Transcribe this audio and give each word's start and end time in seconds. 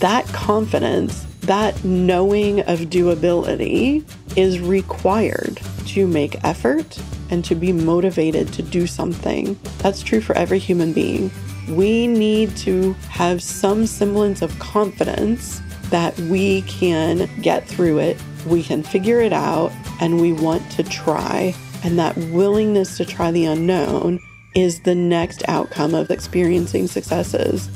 that 0.00 0.26
confidence, 0.28 1.26
that 1.40 1.82
knowing 1.84 2.60
of 2.60 2.80
doability 2.80 4.04
is 4.36 4.60
required 4.60 5.60
to 5.86 6.06
make 6.06 6.42
effort 6.44 7.00
and 7.30 7.44
to 7.44 7.54
be 7.54 7.72
motivated 7.72 8.52
to 8.52 8.62
do 8.62 8.86
something. 8.86 9.58
That's 9.78 10.02
true 10.02 10.20
for 10.20 10.36
every 10.36 10.58
human 10.58 10.92
being. 10.92 11.30
We 11.68 12.06
need 12.06 12.56
to 12.58 12.92
have 13.10 13.42
some 13.42 13.86
semblance 13.86 14.40
of 14.40 14.56
confidence 14.58 15.60
that 15.90 16.18
we 16.20 16.62
can 16.62 17.28
get 17.40 17.66
through 17.66 17.98
it, 17.98 18.18
we 18.46 18.62
can 18.62 18.82
figure 18.82 19.20
it 19.20 19.32
out, 19.32 19.72
and 20.00 20.20
we 20.20 20.32
want 20.32 20.70
to 20.72 20.82
try. 20.82 21.54
And 21.82 21.98
that 21.98 22.16
willingness 22.16 22.96
to 22.98 23.04
try 23.04 23.30
the 23.30 23.46
unknown 23.46 24.20
is 24.54 24.80
the 24.80 24.94
next 24.94 25.42
outcome 25.48 25.94
of 25.94 26.10
experiencing 26.10 26.86
successes. 26.86 27.70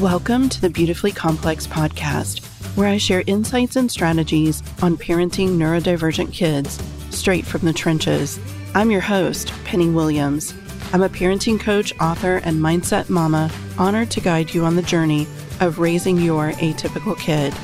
Welcome 0.00 0.50
to 0.50 0.60
the 0.60 0.68
Beautifully 0.68 1.10
Complex 1.10 1.66
podcast, 1.66 2.44
where 2.76 2.86
I 2.86 2.98
share 2.98 3.24
insights 3.26 3.76
and 3.76 3.90
strategies 3.90 4.62
on 4.82 4.98
parenting 4.98 5.56
neurodivergent 5.56 6.34
kids 6.34 6.78
straight 7.08 7.46
from 7.46 7.62
the 7.62 7.72
trenches. 7.72 8.38
I'm 8.74 8.90
your 8.90 9.00
host, 9.00 9.54
Penny 9.64 9.88
Williams. 9.88 10.52
I'm 10.92 11.02
a 11.02 11.08
parenting 11.08 11.58
coach, 11.58 11.98
author, 11.98 12.42
and 12.44 12.60
mindset 12.60 13.08
mama, 13.08 13.50
honored 13.78 14.10
to 14.10 14.20
guide 14.20 14.52
you 14.52 14.66
on 14.66 14.76
the 14.76 14.82
journey 14.82 15.26
of 15.60 15.78
raising 15.78 16.18
your 16.18 16.52
atypical 16.52 17.18
kid. 17.18 17.54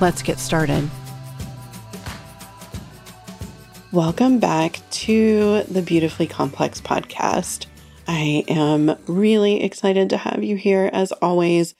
Let's 0.00 0.22
get 0.22 0.38
started. 0.38 0.88
Welcome 3.90 4.38
back 4.38 4.78
to 4.90 5.64
the 5.64 5.82
Beautifully 5.82 6.28
Complex 6.28 6.80
podcast. 6.80 7.66
I 8.06 8.44
am 8.48 8.96
really 9.06 9.62
excited 9.62 10.10
to 10.10 10.16
have 10.16 10.42
you 10.42 10.56
here 10.56 10.90
as 10.92 11.12
always. 11.12 11.74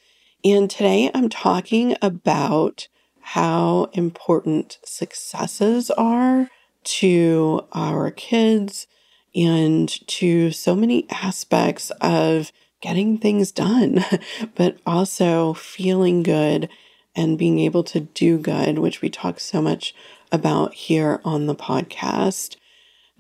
And 0.45 0.71
today 0.71 1.11
I'm 1.15 1.29
talking 1.29 1.97
about 2.01 2.89
how 3.21 3.91
important 3.93 4.79
successes 4.85 5.91
are 5.91 6.49
to 6.85 7.67
our 7.73 8.11
kids 8.11 8.87
and 9.35 9.89
to 10.09 10.51
so 10.51 10.77
many 10.77 11.07
aspects 11.11 11.91
of 12.01 12.53
getting 12.81 13.19
things 13.19 13.51
done, 13.53 14.05
but 14.55 14.79
also 14.87 15.55
feeling 15.55 16.23
good 16.23 16.69
and 17.15 17.39
being 17.39 17.59
able 17.59 17.85
to 17.85 18.01
do 18.01 18.39
good, 18.39 18.79
which 18.79 19.01
we 19.01 19.11
talk 19.11 19.41
so 19.41 19.63
much 19.63 19.95
about 20.31 20.75
here 20.75 21.21
on 21.25 21.47
the 21.47 21.55
podcast. 21.55 22.57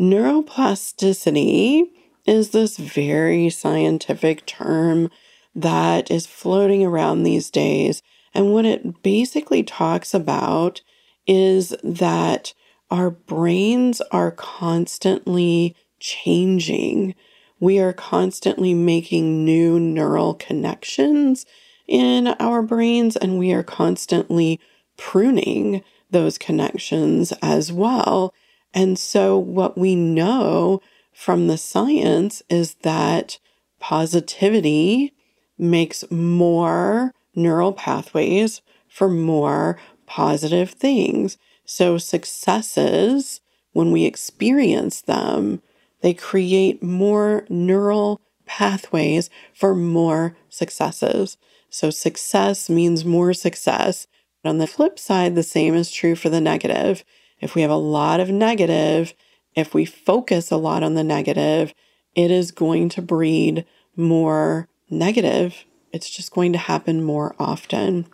Neuroplasticity 0.00 1.84
is 2.26 2.50
this 2.50 2.76
very 2.76 3.50
scientific 3.50 4.46
term 4.46 5.10
that 5.54 6.10
is 6.10 6.26
floating 6.26 6.84
around 6.84 7.22
these 7.22 7.50
days. 7.50 8.02
And 8.34 8.52
what 8.52 8.64
it 8.64 9.02
basically 9.02 9.62
talks 9.62 10.14
about 10.14 10.80
is 11.26 11.74
that 11.82 12.54
our 12.90 13.10
brains 13.10 14.00
are 14.10 14.30
constantly 14.30 15.76
changing. 15.98 17.14
We 17.60 17.78
are 17.78 17.92
constantly 17.92 18.74
making 18.74 19.44
new 19.44 19.78
neural 19.78 20.34
connections 20.34 21.46
in 21.86 22.28
our 22.38 22.62
brains, 22.62 23.16
and 23.16 23.38
we 23.38 23.52
are 23.52 23.62
constantly 23.62 24.60
pruning 24.96 25.82
those 26.10 26.38
connections 26.38 27.32
as 27.42 27.72
well. 27.72 28.32
And 28.74 28.98
so, 28.98 29.36
what 29.36 29.76
we 29.76 29.94
know 29.94 30.80
from 31.12 31.46
the 31.46 31.58
science 31.58 32.42
is 32.48 32.74
that 32.82 33.38
positivity 33.78 35.12
makes 35.58 36.04
more 36.10 37.12
neural 37.34 37.72
pathways 37.72 38.62
for 38.88 39.08
more 39.08 39.78
positive 40.06 40.70
things. 40.70 41.38
So, 41.64 41.98
successes, 41.98 43.40
when 43.72 43.92
we 43.92 44.04
experience 44.04 45.00
them, 45.02 45.62
they 46.00 46.12
create 46.14 46.82
more 46.82 47.46
neural 47.48 48.20
pathways 48.44 49.30
for 49.54 49.74
more 49.74 50.36
successes. 50.48 51.36
So, 51.70 51.90
success 51.90 52.68
means 52.68 53.04
more 53.04 53.32
success. 53.32 54.06
On 54.44 54.58
the 54.58 54.66
flip 54.66 54.98
side, 54.98 55.34
the 55.34 55.42
same 55.42 55.74
is 55.74 55.90
true 55.90 56.16
for 56.16 56.28
the 56.28 56.40
negative. 56.40 57.04
If 57.40 57.54
we 57.54 57.62
have 57.62 57.70
a 57.70 57.76
lot 57.76 58.20
of 58.20 58.30
negative, 58.30 59.14
if 59.54 59.74
we 59.74 59.84
focus 59.84 60.50
a 60.50 60.56
lot 60.56 60.82
on 60.82 60.94
the 60.94 61.04
negative, 61.04 61.74
it 62.14 62.30
is 62.30 62.50
going 62.50 62.88
to 62.90 63.02
breed 63.02 63.64
more 63.96 64.68
negative. 64.90 65.64
It's 65.92 66.10
just 66.10 66.32
going 66.32 66.52
to 66.52 66.58
happen 66.58 67.02
more 67.02 67.34
often. 67.38 68.06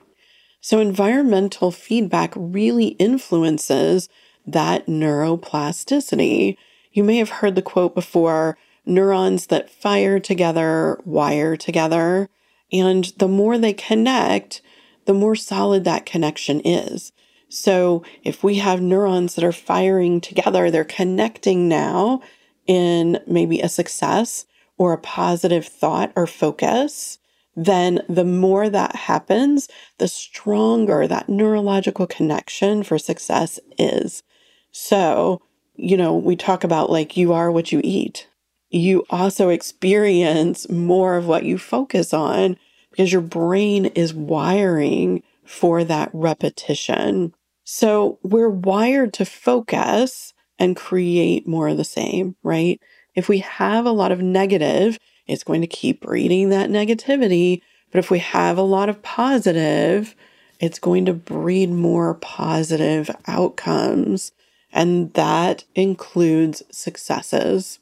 So, 0.61 0.81
environmental 0.81 1.71
feedback 1.71 2.33
really 2.37 2.89
influences 2.89 4.09
that 4.47 4.87
neuroplasticity. 4.87 6.57
You 6.93 7.05
may 7.05 7.19
have 7.19 7.31
heard 7.31 7.55
the 7.55 7.63
quote 7.63 7.95
before 7.95 8.59
neurons 8.85 9.47
that 9.47 9.71
fire 9.71 10.19
together 10.19 11.01
wire 11.05 11.57
together. 11.57 12.29
And 12.73 13.05
the 13.19 13.29
more 13.29 13.59
they 13.59 13.73
connect, 13.73 14.63
the 15.05 15.15
more 15.15 15.37
solid 15.37 15.85
that 15.85 16.07
connection 16.07 16.61
is. 16.65 17.13
So 17.49 18.03
if 18.25 18.45
we 18.45 18.57
have 18.57 18.81
neurons 18.81 19.35
that 19.35 19.45
are 19.45 19.53
firing 19.53 20.21
together, 20.21 20.71
they're 20.71 20.85
connecting 20.85 21.69
now 21.69 22.21
in 22.67 23.19
maybe 23.27 23.61
a 23.61 23.69
success 23.69 24.45
or 24.77 24.93
a 24.93 24.99
positive 24.99 25.67
thought 25.67 26.13
or 26.15 26.27
focus, 26.27 27.19
then 27.57 28.01
the 28.09 28.25
more 28.25 28.71
that 28.71 28.95
happens, 28.95 29.69
the 29.99 30.07
stronger 30.07 31.07
that 31.07 31.29
neurological 31.29 32.07
connection 32.07 32.83
for 32.83 32.99
success 32.99 33.59
is. 33.79 34.23
So, 34.71 35.43
you 35.75 35.97
know, 35.97 36.15
we 36.15 36.37
talk 36.37 36.63
about 36.63 36.91
like 36.91 37.17
you 37.17 37.33
are 37.33 37.51
what 37.51 37.73
you 37.73 37.81
eat. 37.83 38.29
You 38.71 39.05
also 39.11 39.49
experience 39.49 40.69
more 40.69 41.17
of 41.17 41.27
what 41.27 41.45
you 41.45 41.57
focus 41.59 42.13
on 42.13 42.59
because 42.91 43.11
your 43.11 43.23
brain 43.23 43.87
is 43.87 44.13
wiring 44.13 45.23
for 45.45 45.83
that 45.85 46.11
repetition. 46.13 47.33
So 47.71 48.19
we're 48.23 48.49
wired 48.49 49.13
to 49.13 49.27
focus 49.27 50.33
and 50.59 50.75
create 50.75 51.47
more 51.47 51.69
of 51.69 51.77
the 51.77 51.85
same, 51.85 52.35
right? 52.43 52.81
If 53.15 53.29
we 53.29 53.41
have 53.41 53.85
a 53.85 53.91
lot 53.91 54.11
of 54.11 54.23
negative, 54.23 54.99
it's 55.27 55.45
going 55.45 55.61
to 55.61 55.67
keep 55.67 56.01
breeding 56.01 56.49
that 56.49 56.71
negativity. 56.71 57.61
But 57.93 57.99
if 57.99 58.11
we 58.11 58.21
have 58.21 58.57
a 58.57 58.63
lot 58.63 58.89
of 58.89 59.03
positive, 59.03 60.17
it's 60.59 60.79
going 60.79 61.05
to 61.05 61.13
breed 61.13 61.69
more 61.69 62.15
positive 62.15 63.11
outcomes. 63.27 64.33
And 64.73 65.13
that 65.13 65.65
includes 65.75 66.63
successes 66.71 67.81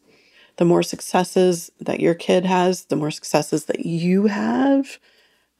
the 0.57 0.65
more 0.65 0.83
successes 0.83 1.71
that 1.79 2.01
your 2.01 2.15
kid 2.15 2.45
has, 2.45 2.87
the 2.87 2.97
more 2.97 3.13
successes 3.13 3.67
that 3.67 3.87
you 3.87 4.27
have, 4.27 4.99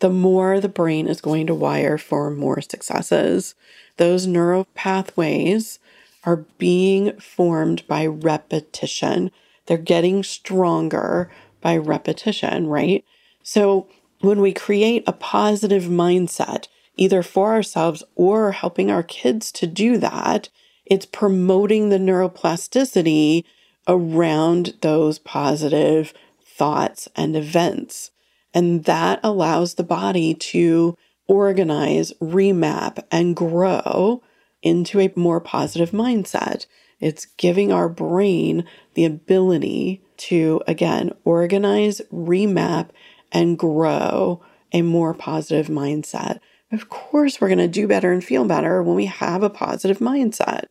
the 0.01 0.11
more 0.11 0.61
the 0.61 0.69
brain 0.69 1.07
is 1.07 1.21
going 1.21 1.47
to 1.47 1.55
wire 1.55 1.99
for 1.99 2.31
more 2.31 2.61
successes. 2.61 3.55
Those 3.97 4.27
neural 4.27 4.67
pathways 4.75 5.79
are 6.25 6.45
being 6.59 7.19
formed 7.19 7.87
by 7.87 8.07
repetition. 8.07 9.31
They're 9.67 9.79
getting 9.79 10.23
stronger 10.23 11.31
by 11.61 11.77
repetition, 11.77 12.67
right? 12.67 13.05
So 13.43 13.89
when 14.21 14.41
we 14.41 14.53
create 14.53 15.05
a 15.07 15.13
positive 15.13 15.85
mindset, 15.85 16.69
either 16.97 17.23
for 17.23 17.53
ourselves 17.53 18.03
or 18.15 18.53
helping 18.53 18.91
our 18.91 19.03
kids 19.03 19.53
to 19.53 19.67
do 19.67 19.99
that, 19.99 20.49
it's 20.85 21.07
promoting 21.07 21.89
the 21.89 21.99
neuroplasticity 21.99 23.45
around 23.89 24.75
those 24.83 25.19
positive 25.19 26.13
thoughts 26.45 27.09
and 27.17 27.37
events. 27.37 28.11
And 28.57 28.85
that 28.85 29.21
allows 29.23 29.75
the 29.75 29.85
body 29.85 30.33
to 30.33 30.97
organize, 31.29 32.15
remap, 32.23 33.05
and 33.13 33.37
grow 33.37 34.23
into 34.63 34.99
a 34.99 35.13
more 35.15 35.43
positive 35.43 35.91
mindset. 35.91 36.65
It's 36.99 37.27
giving 37.37 37.71
our 37.71 37.91
brain 37.91 38.65
the 38.95 39.05
ability 39.05 40.03
to, 40.17 40.63
again, 40.67 41.13
organize, 41.27 42.01
remap, 42.11 42.89
and 43.31 43.59
grow 43.59 44.43
a 44.73 44.81
more 44.81 45.13
positive 45.13 45.67
mindset. 45.67 46.41
Of 46.73 46.89
course, 46.89 47.39
we're 47.39 47.49
going 47.49 47.59
to 47.59 47.69
do 47.69 47.87
better 47.87 48.11
and 48.11 48.25
feel 48.25 48.47
better 48.47 48.83
when 48.83 48.97
we 48.97 49.05
have 49.05 49.43
a 49.43 49.51
positive 49.51 49.99
mindset. 49.99 50.65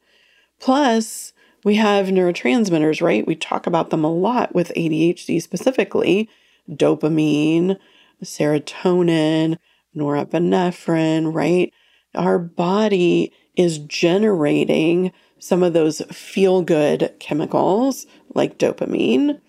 Plus, 0.60 1.34
we 1.64 1.76
have 1.76 2.08
neurotransmitters, 2.08 3.00
right? 3.00 3.28
We 3.28 3.36
talk 3.36 3.68
about 3.68 3.92
them 3.92 4.04
a 4.04 4.12
lot 4.12 4.56
with 4.56 4.74
ADHD 4.76 5.40
specifically 5.40 6.28
dopamine, 6.70 7.78
serotonin, 8.24 9.58
norepinephrine, 9.96 11.34
right? 11.34 11.74
Our 12.16 12.40
body 12.40 13.34
is 13.56 13.80
generating 13.80 15.12
some 15.40 15.64
of 15.64 15.74
those 15.74 16.02
feel 16.12 16.62
good 16.62 17.14
chemicals 17.20 18.06
like 18.34 18.58
dopamine 18.58 19.40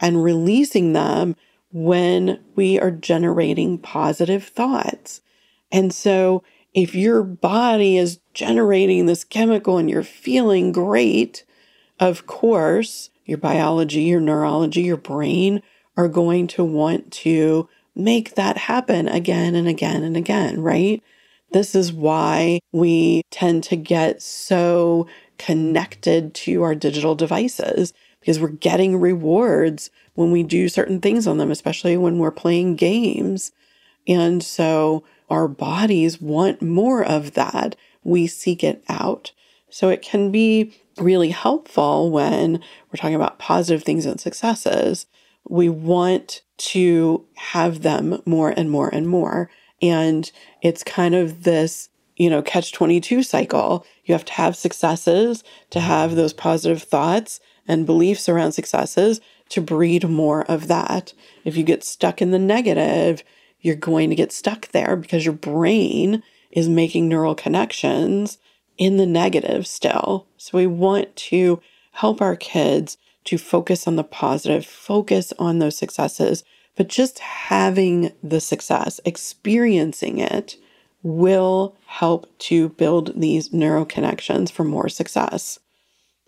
and 0.00 0.22
releasing 0.22 0.92
them 0.92 1.36
when 1.72 2.42
we 2.54 2.78
are 2.78 2.90
generating 2.90 3.78
positive 3.78 4.44
thoughts. 4.44 5.20
And 5.72 5.92
so, 5.92 6.42
if 6.74 6.94
your 6.94 7.22
body 7.22 7.96
is 7.96 8.20
generating 8.34 9.06
this 9.06 9.24
chemical 9.24 9.78
and 9.78 9.88
you're 9.88 10.02
feeling 10.02 10.72
great, 10.72 11.44
of 11.98 12.26
course, 12.26 13.08
your 13.24 13.38
biology, 13.38 14.02
your 14.02 14.20
neurology, 14.20 14.82
your 14.82 14.98
brain 14.98 15.62
are 15.96 16.08
going 16.08 16.46
to 16.48 16.64
want 16.64 17.10
to 17.10 17.68
make 17.94 18.34
that 18.34 18.56
happen 18.56 19.08
again 19.08 19.54
and 19.54 19.66
again 19.66 20.02
and 20.02 20.16
again, 20.16 20.60
right? 20.60 21.02
This 21.52 21.74
is 21.74 21.92
why 21.92 22.58
we 22.72 23.22
tend 23.30 23.64
to 23.64 23.76
get 23.76 24.20
so 24.20 25.06
connected 25.38 26.34
to 26.34 26.62
our 26.62 26.74
digital 26.74 27.14
devices 27.14 27.92
because 28.20 28.40
we're 28.40 28.48
getting 28.48 28.98
rewards 28.98 29.90
when 30.14 30.32
we 30.32 30.42
do 30.42 30.68
certain 30.68 31.00
things 31.00 31.26
on 31.26 31.38
them, 31.38 31.50
especially 31.50 31.96
when 31.96 32.18
we're 32.18 32.30
playing 32.30 32.76
games. 32.76 33.52
And 34.08 34.42
so 34.42 35.04
our 35.30 35.48
bodies 35.48 36.20
want 36.20 36.62
more 36.62 37.04
of 37.04 37.34
that. 37.34 37.76
We 38.02 38.26
seek 38.26 38.64
it 38.64 38.82
out. 38.88 39.32
So 39.70 39.88
it 39.88 40.02
can 40.02 40.30
be 40.30 40.72
really 40.98 41.30
helpful 41.30 42.10
when 42.10 42.56
we're 42.56 42.96
talking 42.96 43.14
about 43.14 43.38
positive 43.38 43.84
things 43.84 44.06
and 44.06 44.20
successes. 44.20 45.06
We 45.48 45.68
want 45.68 46.42
to 46.58 47.24
have 47.34 47.82
them 47.82 48.22
more 48.24 48.50
and 48.50 48.70
more 48.70 48.88
and 48.88 49.06
more. 49.08 49.50
And 49.82 50.30
it's 50.62 50.82
kind 50.82 51.14
of 51.14 51.42
this, 51.44 51.90
you 52.16 52.30
know, 52.30 52.42
catch 52.42 52.72
22 52.72 53.22
cycle. 53.22 53.86
You 54.04 54.14
have 54.14 54.24
to 54.24 54.32
have 54.32 54.56
successes 54.56 55.44
to 55.70 55.80
have 55.80 56.14
those 56.14 56.32
positive 56.32 56.82
thoughts 56.82 57.40
and 57.68 57.86
beliefs 57.86 58.28
around 58.28 58.52
successes 58.52 59.20
to 59.50 59.60
breed 59.60 60.08
more 60.08 60.44
of 60.50 60.68
that. 60.68 61.12
If 61.44 61.56
you 61.56 61.62
get 61.62 61.84
stuck 61.84 62.20
in 62.22 62.30
the 62.30 62.38
negative, 62.38 63.22
you're 63.60 63.76
going 63.76 64.10
to 64.10 64.16
get 64.16 64.32
stuck 64.32 64.68
there 64.68 64.96
because 64.96 65.24
your 65.24 65.34
brain 65.34 66.22
is 66.50 66.68
making 66.68 67.08
neural 67.08 67.34
connections 67.34 68.38
in 68.78 68.96
the 68.96 69.06
negative 69.06 69.66
still. 69.66 70.26
So 70.36 70.58
we 70.58 70.66
want 70.66 71.14
to 71.16 71.60
help 71.92 72.20
our 72.20 72.36
kids 72.36 72.96
to 73.26 73.38
focus 73.38 73.86
on 73.86 73.96
the 73.96 74.04
positive, 74.04 74.64
focus 74.64 75.32
on 75.38 75.58
those 75.58 75.76
successes, 75.76 76.44
but 76.76 76.88
just 76.88 77.18
having 77.18 78.12
the 78.22 78.40
success, 78.40 79.00
experiencing 79.04 80.18
it, 80.18 80.56
will 81.02 81.76
help 81.86 82.26
to 82.38 82.70
build 82.70 83.12
these 83.20 83.52
neural 83.52 83.84
connections 83.84 84.50
for 84.50 84.64
more 84.64 84.88
success. 84.88 85.58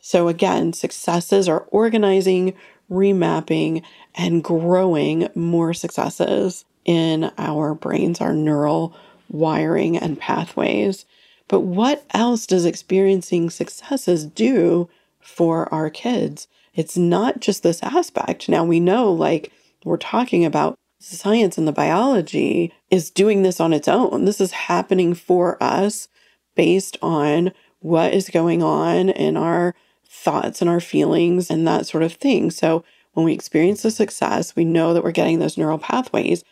So, 0.00 0.28
again, 0.28 0.72
successes 0.72 1.48
are 1.48 1.66
organizing, 1.70 2.54
remapping, 2.90 3.82
and 4.14 4.42
growing 4.42 5.28
more 5.34 5.74
successes 5.74 6.64
in 6.84 7.30
our 7.36 7.74
brains, 7.74 8.20
our 8.20 8.32
neural 8.32 8.94
wiring 9.28 9.96
and 9.96 10.18
pathways. 10.18 11.04
But 11.48 11.60
what 11.60 12.04
else 12.10 12.46
does 12.46 12.64
experiencing 12.64 13.50
successes 13.50 14.24
do 14.24 14.88
for 15.20 15.72
our 15.72 15.90
kids? 15.90 16.48
It's 16.78 16.96
not 16.96 17.40
just 17.40 17.64
this 17.64 17.82
aspect. 17.82 18.48
Now 18.48 18.64
we 18.64 18.78
know, 18.78 19.12
like, 19.12 19.50
we're 19.84 19.96
talking 19.96 20.44
about 20.44 20.78
science 21.00 21.58
and 21.58 21.66
the 21.66 21.72
biology 21.72 22.72
is 22.88 23.10
doing 23.10 23.42
this 23.42 23.58
on 23.58 23.72
its 23.72 23.88
own. 23.88 24.26
This 24.26 24.40
is 24.40 24.52
happening 24.52 25.12
for 25.12 25.60
us 25.60 26.06
based 26.54 26.96
on 27.02 27.52
what 27.80 28.14
is 28.14 28.30
going 28.30 28.62
on 28.62 29.08
in 29.08 29.36
our 29.36 29.74
thoughts 30.08 30.60
and 30.60 30.70
our 30.70 30.78
feelings 30.78 31.50
and 31.50 31.66
that 31.66 31.88
sort 31.88 32.04
of 32.04 32.12
thing. 32.12 32.48
So 32.52 32.84
when 33.12 33.26
we 33.26 33.32
experience 33.32 33.82
the 33.82 33.90
success, 33.90 34.54
we 34.54 34.64
know 34.64 34.94
that 34.94 35.02
we're 35.02 35.10
getting 35.10 35.40
those 35.40 35.58
neural 35.58 35.78
pathways 35.78 36.44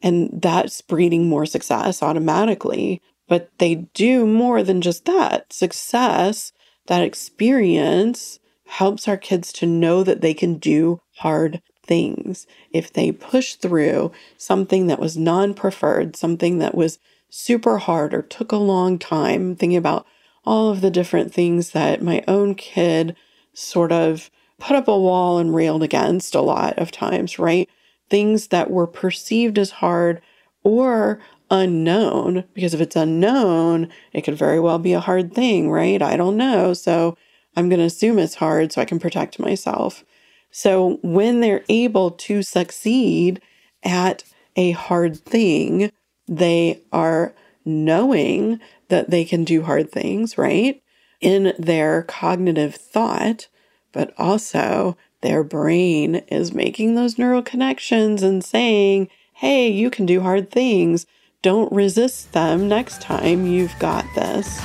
and 0.00 0.30
that's 0.40 0.80
breeding 0.80 1.28
more 1.28 1.44
success 1.44 2.02
automatically. 2.02 3.02
But 3.28 3.50
they 3.58 3.74
do 3.92 4.24
more 4.24 4.62
than 4.62 4.80
just 4.80 5.04
that. 5.04 5.52
Success, 5.52 6.54
that 6.86 7.02
experience, 7.02 8.38
helps 8.66 9.06
our 9.06 9.16
kids 9.16 9.52
to 9.54 9.66
know 9.66 10.02
that 10.02 10.20
they 10.20 10.34
can 10.34 10.56
do 10.56 11.00
hard 11.16 11.62
things. 11.82 12.46
If 12.70 12.92
they 12.92 13.12
push 13.12 13.54
through 13.54 14.12
something 14.36 14.86
that 14.86 14.98
was 14.98 15.16
non 15.16 15.54
preferred, 15.54 16.16
something 16.16 16.58
that 16.58 16.74
was 16.74 16.98
super 17.30 17.78
hard 17.78 18.14
or 18.14 18.22
took 18.22 18.52
a 18.52 18.56
long 18.56 18.98
time, 18.98 19.56
thinking 19.56 19.76
about 19.76 20.06
all 20.44 20.70
of 20.70 20.80
the 20.80 20.90
different 20.90 21.32
things 21.32 21.70
that 21.70 22.02
my 22.02 22.22
own 22.28 22.54
kid 22.54 23.16
sort 23.52 23.92
of 23.92 24.30
put 24.58 24.76
up 24.76 24.88
a 24.88 24.98
wall 24.98 25.38
and 25.38 25.54
railed 25.54 25.82
against 25.82 26.34
a 26.34 26.40
lot 26.40 26.78
of 26.78 26.90
times, 26.90 27.38
right? 27.38 27.68
Things 28.08 28.48
that 28.48 28.70
were 28.70 28.86
perceived 28.86 29.58
as 29.58 29.70
hard 29.70 30.20
or 30.62 31.20
unknown 31.50 32.44
because 32.54 32.74
if 32.74 32.80
it's 32.80 32.96
unknown, 32.96 33.88
it 34.12 34.22
could 34.22 34.36
very 34.36 34.60
well 34.60 34.78
be 34.78 34.92
a 34.92 35.00
hard 35.00 35.34
thing, 35.34 35.70
right? 35.70 36.00
I 36.00 36.16
don't 36.16 36.36
know. 36.36 36.72
So 36.72 37.16
I'm 37.56 37.68
going 37.68 37.78
to 37.78 37.86
assume 37.86 38.18
it's 38.18 38.36
hard 38.36 38.72
so 38.72 38.80
I 38.80 38.84
can 38.84 38.98
protect 38.98 39.38
myself. 39.38 40.04
So 40.50 40.98
when 41.02 41.40
they're 41.40 41.64
able 41.68 42.12
to 42.12 42.42
succeed 42.42 43.40
at 43.82 44.24
a 44.56 44.72
hard 44.72 45.16
thing, 45.16 45.90
they 46.28 46.80
are 46.92 47.34
knowing 47.64 48.60
that 48.88 49.10
they 49.10 49.24
can 49.24 49.44
do 49.44 49.62
hard 49.62 49.90
things, 49.90 50.38
right? 50.38 50.82
In 51.20 51.54
their 51.58 52.02
cognitive 52.02 52.74
thought, 52.74 53.48
but 53.92 54.12
also 54.18 54.96
their 55.22 55.42
brain 55.42 56.16
is 56.28 56.52
making 56.52 56.94
those 56.94 57.18
neural 57.18 57.42
connections 57.42 58.22
and 58.22 58.44
saying, 58.44 59.08
hey, 59.34 59.68
you 59.68 59.90
can 59.90 60.06
do 60.06 60.20
hard 60.20 60.50
things. 60.50 61.06
Don't 61.42 61.72
resist 61.72 62.32
them 62.32 62.68
next 62.68 63.00
time. 63.00 63.46
You've 63.46 63.78
got 63.78 64.04
this. 64.14 64.62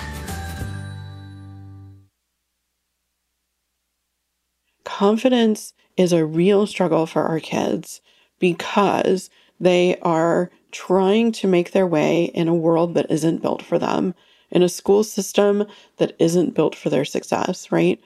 Confidence 5.00 5.74
is 5.96 6.12
a 6.12 6.26
real 6.26 6.68
struggle 6.68 7.06
for 7.06 7.24
our 7.24 7.40
kids 7.40 8.02
because 8.38 9.30
they 9.58 9.98
are 10.02 10.52
trying 10.74 11.32
to 11.32 11.48
make 11.48 11.72
their 11.72 11.88
way 11.88 12.26
in 12.26 12.50
a 12.50 12.54
world 12.54 12.96
that 12.96 13.10
isn't 13.10 13.42
built 13.42 13.62
for 13.62 13.80
them, 13.80 14.14
in 14.52 14.62
a 14.62 14.68
school 14.68 15.06
system 15.06 15.66
that 16.00 16.18
isn't 16.20 16.54
built 16.54 16.76
for 16.76 16.90
their 16.90 17.06
success, 17.06 17.72
right? 17.72 17.98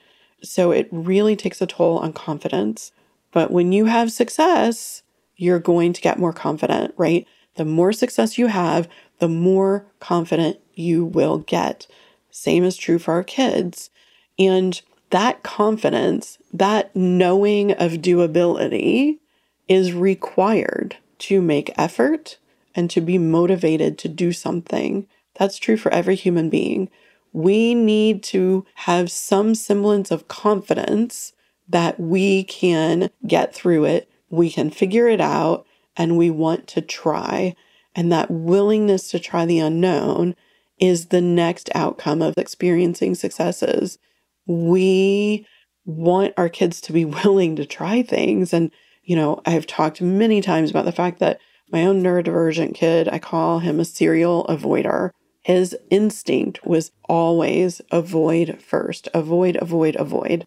So 0.44 0.70
it 0.70 0.86
really 0.92 1.34
takes 1.34 1.60
a 1.60 1.66
toll 1.66 1.98
on 1.98 2.12
confidence. 2.12 2.92
But 3.32 3.50
when 3.50 3.72
you 3.72 3.86
have 3.86 4.12
success, 4.12 5.02
you're 5.36 5.58
going 5.58 5.94
to 5.94 6.00
get 6.00 6.20
more 6.20 6.32
confident, 6.32 6.94
right? 6.96 7.26
The 7.56 7.64
more 7.64 7.92
success 7.92 8.38
you 8.38 8.46
have, 8.46 8.88
the 9.18 9.28
more 9.28 9.84
confident 9.98 10.60
you 10.74 11.04
will 11.04 11.38
get. 11.38 11.88
Same 12.30 12.62
is 12.62 12.76
true 12.76 13.00
for 13.00 13.14
our 13.14 13.24
kids. 13.24 13.90
And 14.38 14.80
that 15.14 15.44
confidence, 15.44 16.38
that 16.52 16.90
knowing 16.96 17.70
of 17.70 17.92
doability 17.92 19.20
is 19.68 19.92
required 19.92 20.96
to 21.18 21.40
make 21.40 21.70
effort 21.78 22.36
and 22.74 22.90
to 22.90 23.00
be 23.00 23.16
motivated 23.16 23.96
to 23.96 24.08
do 24.08 24.32
something. 24.32 25.06
That's 25.38 25.58
true 25.58 25.76
for 25.76 25.92
every 25.94 26.16
human 26.16 26.50
being. 26.50 26.90
We 27.32 27.76
need 27.76 28.24
to 28.24 28.66
have 28.74 29.08
some 29.08 29.54
semblance 29.54 30.10
of 30.10 30.26
confidence 30.26 31.32
that 31.68 32.00
we 32.00 32.42
can 32.42 33.08
get 33.24 33.54
through 33.54 33.84
it, 33.84 34.10
we 34.30 34.50
can 34.50 34.68
figure 34.68 35.06
it 35.06 35.20
out, 35.20 35.64
and 35.96 36.18
we 36.18 36.28
want 36.28 36.66
to 36.66 36.80
try. 36.80 37.54
And 37.94 38.10
that 38.10 38.32
willingness 38.32 39.12
to 39.12 39.20
try 39.20 39.46
the 39.46 39.60
unknown 39.60 40.34
is 40.80 41.06
the 41.06 41.20
next 41.20 41.70
outcome 41.72 42.20
of 42.20 42.34
experiencing 42.36 43.14
successes. 43.14 44.00
We 44.46 45.46
want 45.84 46.34
our 46.36 46.48
kids 46.48 46.80
to 46.82 46.92
be 46.92 47.04
willing 47.24 47.56
to 47.56 47.66
try 47.66 48.02
things. 48.02 48.52
And, 48.52 48.70
you 49.02 49.16
know, 49.16 49.40
I've 49.46 49.66
talked 49.66 50.00
many 50.00 50.40
times 50.40 50.70
about 50.70 50.84
the 50.84 50.92
fact 50.92 51.18
that 51.20 51.40
my 51.70 51.84
own 51.84 52.02
neurodivergent 52.02 52.74
kid, 52.74 53.08
I 53.08 53.18
call 53.18 53.58
him 53.58 53.80
a 53.80 53.84
serial 53.84 54.44
avoider. 54.48 55.10
His 55.42 55.76
instinct 55.90 56.64
was 56.64 56.92
always 57.08 57.80
avoid 57.90 58.62
first, 58.62 59.08
avoid, 59.12 59.56
avoid, 59.56 59.96
avoid. 59.96 60.46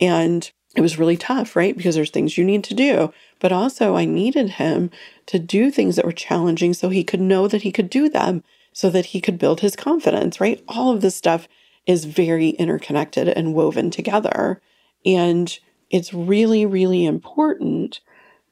And 0.00 0.50
it 0.76 0.80
was 0.80 0.98
really 0.98 1.16
tough, 1.16 1.56
right? 1.56 1.76
Because 1.76 1.94
there's 1.94 2.10
things 2.10 2.38
you 2.38 2.44
need 2.44 2.64
to 2.64 2.74
do. 2.74 3.12
But 3.40 3.52
also, 3.52 3.96
I 3.96 4.04
needed 4.04 4.50
him 4.50 4.90
to 5.26 5.38
do 5.38 5.70
things 5.70 5.96
that 5.96 6.04
were 6.04 6.12
challenging 6.12 6.74
so 6.74 6.88
he 6.88 7.04
could 7.04 7.20
know 7.20 7.48
that 7.48 7.62
he 7.62 7.72
could 7.72 7.90
do 7.90 8.08
them, 8.08 8.44
so 8.72 8.90
that 8.90 9.06
he 9.06 9.20
could 9.20 9.38
build 9.38 9.60
his 9.60 9.74
confidence, 9.74 10.40
right? 10.40 10.62
All 10.68 10.92
of 10.92 11.00
this 11.00 11.16
stuff 11.16 11.48
is 11.88 12.04
very 12.04 12.50
interconnected 12.50 13.28
and 13.28 13.54
woven 13.54 13.90
together. 13.90 14.60
And 15.04 15.58
it's 15.90 16.14
really, 16.14 16.66
really 16.66 17.04
important 17.04 18.00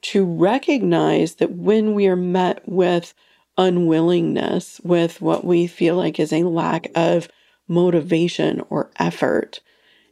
to 0.02 0.25
recognize 0.25 1.37
that 1.37 1.52
when 1.52 1.95
we 1.95 2.09
are 2.09 2.16
met 2.16 2.69
with 2.69 3.14
unwillingness, 3.59 4.81
with 4.83 5.21
what 5.21 5.45
we 5.45 5.69
feel 5.69 5.97
like 5.97 6.19
is 6.19 6.33
a 6.33 6.45
lack 6.45 6.88
of 6.97 7.28
motivation 7.69 8.62
or 8.71 8.90
effort, 8.99 9.61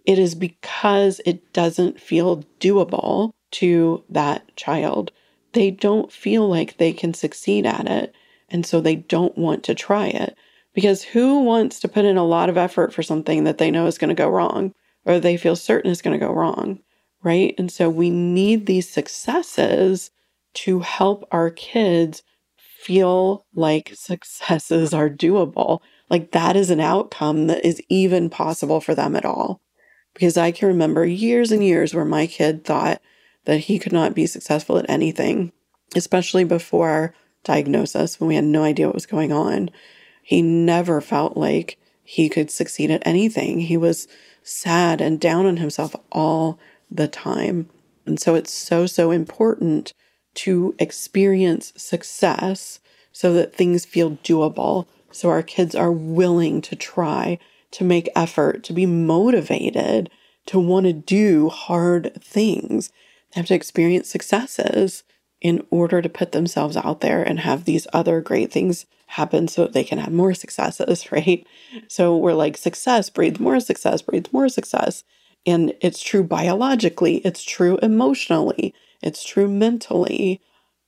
it 0.04 0.18
is 0.18 0.34
because 0.34 1.20
it 1.24 1.52
doesn't 1.52 2.00
feel 2.00 2.44
doable 2.60 3.32
to 3.52 4.04
that 4.10 4.54
child. 4.56 5.12
they 5.54 5.70
don't 5.70 6.12
feel 6.12 6.48
like 6.48 6.76
they 6.76 6.92
can 6.92 7.14
succeed 7.14 7.64
at 7.64 7.88
it. 7.88 8.14
And 8.50 8.66
so 8.66 8.80
they 8.80 8.96
don't 8.96 9.36
want 9.38 9.64
to 9.64 9.74
try 9.74 10.08
it. 10.08 10.36
Because 10.74 11.02
who 11.02 11.40
wants 11.40 11.80
to 11.80 11.88
put 11.88 12.04
in 12.04 12.16
a 12.16 12.24
lot 12.24 12.48
of 12.48 12.56
effort 12.56 12.92
for 12.92 13.02
something 13.02 13.44
that 13.44 13.58
they 13.58 13.70
know 13.70 13.86
is 13.86 13.98
going 13.98 14.08
to 14.08 14.14
go 14.14 14.28
wrong 14.28 14.74
or 15.04 15.20
they 15.20 15.36
feel 15.36 15.56
certain 15.56 15.90
is 15.90 16.02
going 16.02 16.18
to 16.18 16.26
go 16.26 16.32
wrong? 16.32 16.80
Right. 17.22 17.54
And 17.56 17.70
so 17.72 17.88
we 17.88 18.10
need 18.10 18.66
these 18.66 18.88
successes 18.88 20.10
to 20.54 20.80
help 20.80 21.26
our 21.30 21.50
kids 21.50 22.22
feel 22.58 23.46
like 23.54 23.92
successes 23.94 24.92
are 24.92 25.08
doable. 25.08 25.80
Like 26.10 26.32
that 26.32 26.54
is 26.54 26.70
an 26.70 26.80
outcome 26.80 27.46
that 27.46 27.64
is 27.64 27.80
even 27.88 28.28
possible 28.28 28.80
for 28.80 28.94
them 28.94 29.16
at 29.16 29.24
all. 29.24 29.62
Because 30.12 30.36
I 30.36 30.52
can 30.52 30.68
remember 30.68 31.04
years 31.04 31.50
and 31.50 31.64
years 31.64 31.94
where 31.94 32.04
my 32.04 32.26
kid 32.26 32.64
thought 32.64 33.00
that 33.46 33.60
he 33.60 33.78
could 33.78 33.92
not 33.92 34.14
be 34.14 34.26
successful 34.26 34.78
at 34.78 34.88
anything, 34.88 35.50
especially 35.96 36.44
before 36.44 37.14
diagnosis 37.42 38.20
when 38.20 38.28
we 38.28 38.34
had 38.34 38.44
no 38.44 38.62
idea 38.62 38.86
what 38.86 38.94
was 38.94 39.06
going 39.06 39.32
on. 39.32 39.70
He 40.24 40.40
never 40.40 41.02
felt 41.02 41.36
like 41.36 41.78
he 42.02 42.30
could 42.30 42.50
succeed 42.50 42.90
at 42.90 43.06
anything. 43.06 43.60
He 43.60 43.76
was 43.76 44.08
sad 44.42 45.00
and 45.00 45.20
down 45.20 45.44
on 45.44 45.58
himself 45.58 45.94
all 46.10 46.58
the 46.90 47.06
time. 47.06 47.68
And 48.06 48.18
so 48.18 48.34
it's 48.34 48.50
so, 48.50 48.86
so 48.86 49.10
important 49.10 49.92
to 50.34 50.74
experience 50.78 51.74
success 51.76 52.80
so 53.12 53.34
that 53.34 53.54
things 53.54 53.84
feel 53.84 54.12
doable. 54.24 54.86
So 55.12 55.28
our 55.28 55.42
kids 55.42 55.74
are 55.74 55.92
willing 55.92 56.62
to 56.62 56.74
try, 56.74 57.38
to 57.72 57.84
make 57.84 58.08
effort, 58.16 58.64
to 58.64 58.72
be 58.72 58.86
motivated, 58.86 60.10
to 60.46 60.58
want 60.58 60.86
to 60.86 60.92
do 60.92 61.50
hard 61.50 62.12
things. 62.20 62.88
They 63.34 63.40
have 63.40 63.46
to 63.46 63.54
experience 63.54 64.08
successes 64.08 65.04
in 65.44 65.64
order 65.70 66.00
to 66.00 66.08
put 66.08 66.32
themselves 66.32 66.74
out 66.74 67.02
there 67.02 67.22
and 67.22 67.38
have 67.38 67.66
these 67.66 67.86
other 67.92 68.22
great 68.22 68.50
things 68.50 68.86
happen 69.08 69.46
so 69.46 69.62
that 69.62 69.74
they 69.74 69.84
can 69.84 69.98
have 69.98 70.10
more 70.10 70.32
successes, 70.32 71.12
right? 71.12 71.46
So 71.86 72.16
we're 72.16 72.32
like, 72.32 72.56
success 72.56 73.10
breeds 73.10 73.38
more 73.38 73.60
success, 73.60 74.00
breeds 74.00 74.32
more 74.32 74.48
success. 74.48 75.04
And 75.46 75.74
it's 75.82 76.02
true 76.02 76.24
biologically, 76.24 77.16
it's 77.18 77.44
true 77.44 77.78
emotionally, 77.82 78.72
it's 79.02 79.22
true 79.22 79.46
mentally. 79.46 80.40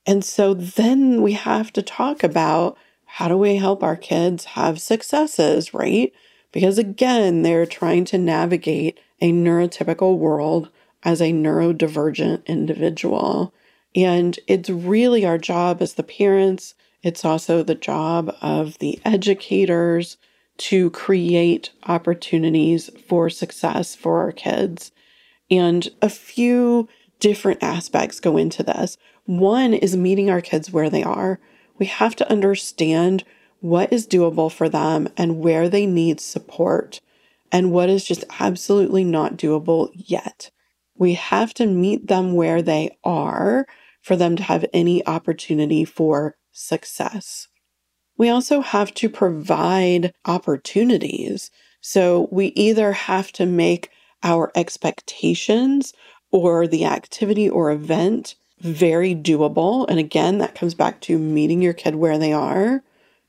And 0.06 0.25
so 0.25 0.54
then 0.54 1.20
we 1.20 1.34
have 1.34 1.70
to 1.75 1.82
talk 1.82 2.25
about 2.25 2.78
how 3.04 3.28
do 3.28 3.36
we 3.36 3.56
help 3.56 3.82
our 3.82 3.96
kids 3.96 4.46
have 4.46 4.80
successes, 4.80 5.75
right? 5.75 6.14
Because 6.50 6.78
again, 6.78 7.42
they're 7.42 7.66
trying 7.66 8.06
to 8.06 8.16
navigate 8.16 8.98
a 9.20 9.32
neurotypical 9.32 10.16
world 10.16 10.70
as 11.02 11.20
a 11.20 11.32
neurodivergent 11.32 12.46
individual. 12.46 13.52
And 13.97 14.38
it's 14.47 14.69
really 14.69 15.25
our 15.25 15.38
job 15.38 15.81
as 15.81 15.95
the 15.95 16.03
parents, 16.03 16.75
it's 17.03 17.25
also 17.25 17.62
the 17.62 17.75
job 17.75 18.37
of 18.43 18.79
the 18.79 19.00
educators 19.07 20.19
to 20.59 20.91
create 20.91 21.71
opportunities 21.85 22.91
for 23.09 23.31
success 23.31 23.95
for 23.95 24.21
our 24.21 24.33
kids. 24.33 24.93
And 25.50 25.88
a 26.03 26.11
few 26.11 26.88
different 27.21 27.62
aspects 27.62 28.21
go 28.21 28.37
into 28.37 28.62
this. 28.62 28.99
One 29.25 29.73
is 29.73 29.97
meeting 29.97 30.29
our 30.29 30.41
kids 30.43 30.71
where 30.71 30.91
they 30.91 31.03
are. 31.03 31.41
We 31.79 31.87
have 31.87 32.15
to 32.17 32.31
understand 32.31 33.25
what 33.61 33.93
is 33.93 34.07
doable 34.07 34.53
for 34.53 34.69
them 34.69 35.09
and 35.17 35.38
where 35.38 35.69
they 35.69 35.87
need 35.87 36.21
support 36.21 37.00
and 37.50 37.73
what 37.73 37.88
is 37.88 38.05
just 38.05 38.25
absolutely 38.41 39.05
not 39.05 39.37
doable 39.37 39.91
yet. 39.95 40.50
We 40.99 41.15
have 41.15 41.55
to 41.55 41.67
meet 41.67 42.09
them 42.09 42.35
where 42.35 42.62
they 42.62 42.97
are 43.05 43.67
for 44.06 44.14
them 44.14 44.36
to 44.36 44.42
have 44.44 44.64
any 44.72 45.04
opportunity 45.04 45.84
for 45.84 46.36
success. 46.52 47.48
We 48.16 48.28
also 48.28 48.60
have 48.60 48.94
to 48.94 49.08
provide 49.08 50.14
opportunities. 50.25 51.50
So 51.80 52.28
we 52.30 52.52
either 52.54 52.92
have 52.92 53.32
to 53.32 53.44
make 53.46 53.90
our 54.22 54.52
expectations 54.54 55.92
or 56.30 56.68
the 56.68 56.84
activity 56.84 57.50
or 57.50 57.72
event 57.72 58.36
very 58.60 59.12
doable. 59.12 59.86
And 59.88 59.98
again, 59.98 60.38
that 60.38 60.54
comes 60.54 60.75
back 60.75 61.00
to 61.00 61.18
meeting 61.18 61.60
your 61.60 61.72
kid 61.72 61.96
where 61.96 62.16
they 62.16 62.32
are. 62.32 62.84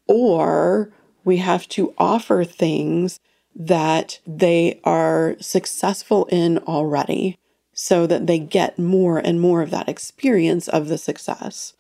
Or 0.08 0.94
we 1.26 1.38
have 1.38 1.68
to 1.70 1.96
offer 1.98 2.44
things 2.44 3.20
that 3.56 4.20
they 4.28 4.80
are 4.84 5.38
successful 5.40 6.26
in 6.26 6.60
already 6.60 7.40
so 7.80 8.08
that 8.08 8.26
they 8.26 8.40
get 8.40 8.80
more 8.80 9.20
and 9.20 9.40
more 9.40 9.62
of 9.62 9.70
that 9.70 9.88
experience 9.88 10.68
of 10.68 10.88
the 10.88 10.98
success. 10.98 11.74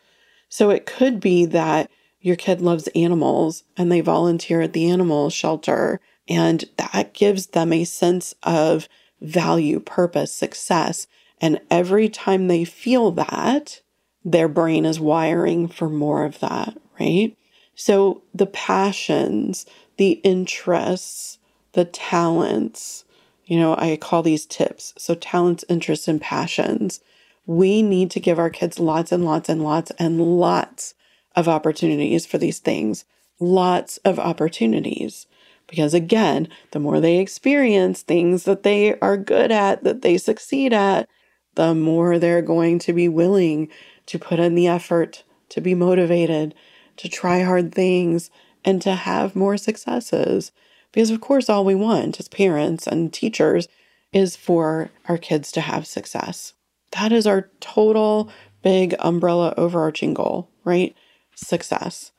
So 0.48 0.70
it 0.70 0.86
could 0.86 1.20
be 1.20 1.44
that 1.46 1.90
your 2.22 2.36
kid 2.36 2.62
loves 2.62 2.88
animals 2.90 3.64
and 3.76 3.92
they 3.92 4.02
volunteer 4.02 4.62
at 4.62 4.74
the 4.74 4.88
animal 4.92 5.32
shelter, 5.32 6.00
and 6.30 6.66
that 6.78 7.16
gives 7.16 7.48
them 7.48 7.74
a 7.74 7.84
sense 7.84 8.36
of 8.44 8.88
value, 9.22 9.80
purpose, 9.80 10.32
success. 10.32 11.08
And 11.42 11.60
every 11.72 12.10
time 12.10 12.48
they 12.48 12.64
feel 12.64 13.10
that, 13.14 13.82
their 14.24 14.48
brain 14.48 14.86
is 14.86 15.00
wiring 15.00 15.68
for 15.68 15.90
more 15.90 16.26
of 16.26 16.40
that, 16.42 16.78
right? 17.00 17.36
So 17.74 18.22
the 18.36 18.46
passions, 18.46 19.66
the 19.98 20.12
interests, 20.24 21.40
the 21.74 21.86
talents, 21.86 23.04
you 23.48 23.58
know, 23.58 23.76
I 23.76 23.98
call 23.98 24.24
these 24.24 24.46
tips. 24.46 24.94
So 24.98 25.16
talents, 25.16 25.64
interests, 25.70 26.08
and 26.08 26.22
passions. 26.22 27.00
We 27.46 27.82
need 27.82 28.12
to 28.12 28.20
give 28.20 28.38
our 28.38 28.50
kids 28.50 28.78
lots 28.78 29.12
and 29.14 29.24
lots 29.24 29.48
and 29.48 29.64
lots 29.64 29.90
and 29.92 30.22
lots 30.38 30.94
of 31.36 31.48
opportunities 31.48 32.26
for 32.26 32.38
these 32.38 32.60
things. 32.60 33.06
Lots 33.40 33.98
of 33.98 34.20
opportunities. 34.20 35.28
Because 35.66 35.94
again, 35.94 36.50
the 36.72 36.80
more 36.80 37.00
they 37.00 37.20
experience 37.20 38.02
things 38.02 38.44
that 38.44 38.64
they 38.64 39.00
are 39.00 39.18
good 39.18 39.52
at, 39.52 39.84
that 39.86 40.02
they 40.02 40.18
succeed 40.18 40.74
at, 40.74 41.08
the 41.56 41.74
more 41.74 42.20
they're 42.20 42.42
going 42.42 42.80
to 42.80 42.94
be 42.94 43.08
willing 43.08 43.70
to 44.08 44.20
put 44.20 44.40
in 44.40 44.56
the 44.56 44.68
effort, 44.68 45.24
to 45.50 45.62
be 45.62 45.74
motivated, 45.74 46.54
to 46.98 47.08
try 47.08 47.44
hard 47.44 47.74
things, 47.74 48.30
and 48.66 48.82
to 48.82 48.94
have 48.94 49.36
more 49.36 49.56
successes. 49.56 50.52
Because, 50.92 51.10
of 51.12 51.22
course, 51.22 51.50
all 51.50 51.66
we 51.66 51.76
want 51.76 52.20
as 52.20 52.28
parents 52.28 52.88
and 52.88 53.14
teachers 53.14 53.68
is 54.14 54.36
for 54.36 54.90
our 55.08 55.18
kids 55.18 55.52
to 55.54 55.62
have 55.62 55.86
success. 55.86 56.54
That 56.92 57.12
is 57.12 57.28
our 57.28 57.50
total 57.60 58.32
big 58.64 58.96
umbrella 59.00 59.54
overarching 59.58 60.14
goal, 60.14 60.50
right? 60.64 60.96
Success. 61.36 62.12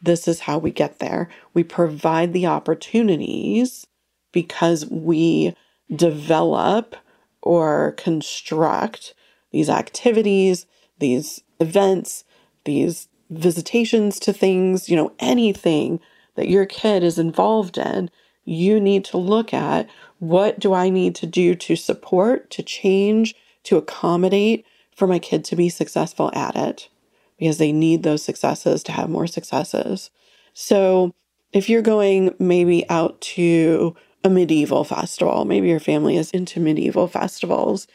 This 0.00 0.26
is 0.26 0.40
how 0.40 0.58
we 0.58 0.70
get 0.70 0.98
there. 0.98 1.28
We 1.52 1.64
provide 1.64 2.32
the 2.32 2.46
opportunities 2.46 3.86
because 4.32 4.86
we 4.86 5.54
develop 5.94 6.96
or 7.42 7.92
construct 7.92 9.14
these 9.52 9.70
activities, 9.70 10.66
these 10.98 11.42
events, 11.60 12.24
these 12.64 13.08
visitations 13.30 14.18
to 14.20 14.32
things, 14.32 14.88
you 14.88 14.96
know, 14.96 15.12
anything 15.18 16.00
that 16.34 16.48
your 16.48 16.66
kid 16.66 17.02
is 17.02 17.18
involved 17.18 17.78
in, 17.78 18.10
you 18.44 18.80
need 18.80 19.04
to 19.06 19.16
look 19.16 19.54
at 19.54 19.88
what 20.18 20.58
do 20.58 20.74
I 20.74 20.90
need 20.90 21.14
to 21.16 21.26
do 21.26 21.54
to 21.54 21.76
support, 21.76 22.50
to 22.50 22.62
change, 22.62 23.34
to 23.64 23.76
accommodate 23.76 24.66
for 24.94 25.06
my 25.06 25.18
kid 25.18 25.44
to 25.46 25.56
be 25.56 25.68
successful 25.68 26.30
at 26.34 26.56
it 26.56 26.88
because 27.38 27.58
they 27.58 27.72
need 27.72 28.02
those 28.02 28.22
successes 28.22 28.82
to 28.84 28.92
have 28.92 29.08
more 29.08 29.26
successes. 29.26 30.10
So, 30.52 31.12
if 31.52 31.68
you're 31.68 31.82
going 31.82 32.34
maybe 32.38 32.88
out 32.90 33.20
to 33.20 33.96
a 34.24 34.30
medieval 34.30 34.84
festival. 34.84 35.44
Maybe 35.44 35.68
your 35.68 35.78
family 35.78 36.16
is 36.16 36.30
into 36.30 36.58
medieval 36.58 37.06
festivals 37.06 37.86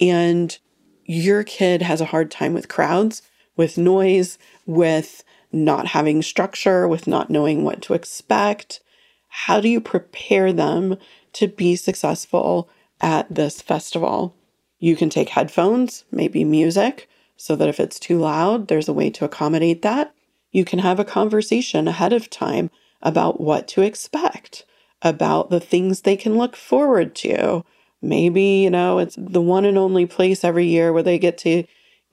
and 0.00 0.58
your 1.04 1.44
kid 1.44 1.82
has 1.82 2.00
a 2.00 2.06
hard 2.06 2.30
time 2.30 2.54
with 2.54 2.68
crowds, 2.68 3.20
with 3.56 3.76
noise, 3.76 4.38
with 4.64 5.22
not 5.54 5.88
having 5.88 6.22
structure, 6.22 6.86
with 6.88 7.06
not 7.06 7.30
knowing 7.30 7.64
what 7.64 7.80
to 7.82 7.94
expect. 7.94 8.80
How 9.28 9.60
do 9.60 9.68
you 9.68 9.80
prepare 9.80 10.52
them 10.52 10.96
to 11.34 11.48
be 11.48 11.76
successful 11.76 12.68
at 13.00 13.32
this 13.34 13.62
festival? 13.62 14.36
You 14.78 14.96
can 14.96 15.08
take 15.08 15.30
headphones, 15.30 16.04
maybe 16.10 16.44
music, 16.44 17.08
so 17.36 17.56
that 17.56 17.68
if 17.68 17.80
it's 17.80 17.98
too 17.98 18.18
loud, 18.18 18.68
there's 18.68 18.88
a 18.88 18.92
way 18.92 19.10
to 19.10 19.24
accommodate 19.24 19.82
that. 19.82 20.14
You 20.50 20.64
can 20.64 20.78
have 20.80 21.00
a 21.00 21.04
conversation 21.04 21.88
ahead 21.88 22.12
of 22.12 22.30
time 22.30 22.70
about 23.02 23.40
what 23.40 23.66
to 23.68 23.82
expect 23.82 24.64
about 25.02 25.50
the 25.50 25.60
things 25.60 26.00
they 26.00 26.16
can 26.16 26.36
look 26.36 26.56
forward 26.56 27.14
to. 27.16 27.64
Maybe, 28.00 28.62
you 28.62 28.70
know, 28.70 28.98
it's 28.98 29.16
the 29.18 29.40
one 29.40 29.64
and 29.64 29.78
only 29.78 30.06
place 30.06 30.44
every 30.44 30.66
year 30.66 30.92
where 30.92 31.02
they 31.02 31.18
get 31.18 31.38
to 31.38 31.64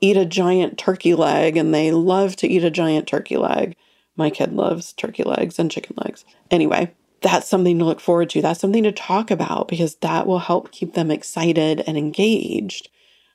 eat 0.02 0.18
a 0.18 0.26
giant 0.26 0.78
turkey 0.78 1.14
leg 1.14 1.56
and 1.56 1.74
they 1.74 1.92
love 1.92 2.36
to 2.38 2.48
eat 2.48 2.64
a 2.64 2.70
giant 2.72 3.08
turkey 3.08 3.38
leg. 3.38 3.76
My 4.16 4.30
kid 4.30 4.54
loves 4.54 4.92
turkey 4.94 5.24
legs 5.24 5.58
and 5.58 5.70
chicken 5.72 5.96
legs. 6.04 6.26
Anyway, 6.50 6.94
that's 7.22 7.48
something 7.48 7.78
to 7.80 7.86
look 7.86 8.00
forward 8.00 8.30
to. 8.32 8.42
That's 8.42 8.60
something 8.60 8.84
to 8.84 8.92
talk 8.92 9.30
about 9.32 9.68
because 9.68 9.96
that 9.96 10.26
will 10.28 10.40
help 10.40 10.72
keep 10.72 10.94
them 10.94 11.10
excited 11.12 11.84
and 11.86 11.98
engaged. 11.98 12.90